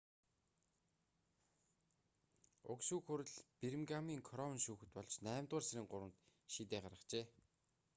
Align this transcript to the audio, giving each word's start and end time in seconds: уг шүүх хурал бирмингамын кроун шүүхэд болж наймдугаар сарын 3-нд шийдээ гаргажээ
уг 2.71 2.81
шүүх 2.87 3.03
хурал 3.07 3.35
бирмингамын 3.59 4.21
кроун 4.29 4.57
шүүхэд 4.65 4.89
болж 4.95 5.11
наймдугаар 5.25 5.65
сарын 5.67 5.87
3-нд 5.93 6.15
шийдээ 6.53 6.81
гаргажээ 6.83 7.25